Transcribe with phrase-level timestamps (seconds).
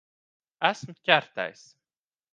[0.69, 1.63] Esmu ķertais.